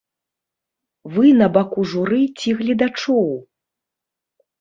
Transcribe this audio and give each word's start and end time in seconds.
Вы 1.17 1.33
на 1.41 1.49
баку 1.57 1.83
журы 1.91 2.21
ці 2.39 2.49
гледачоў? 2.61 3.29